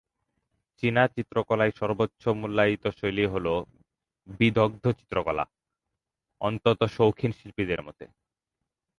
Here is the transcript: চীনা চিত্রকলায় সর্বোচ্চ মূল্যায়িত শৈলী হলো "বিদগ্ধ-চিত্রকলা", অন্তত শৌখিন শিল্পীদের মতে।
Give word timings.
চীনা 0.83 1.03
চিত্রকলায় 1.07 1.73
সর্বোচ্চ 1.75 2.23
মূল্যায়িত 2.39 2.83
শৈলী 2.97 3.25
হলো 3.25 3.53
"বিদগ্ধ-চিত্রকলা", 4.39 5.45
অন্তত 6.41 6.79
শৌখিন 6.95 7.31
শিল্পীদের 7.31 7.81
মতে। 7.83 8.05